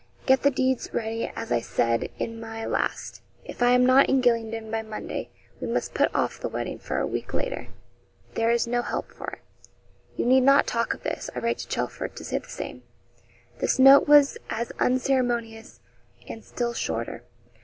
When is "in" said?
2.17-2.39, 4.09-4.19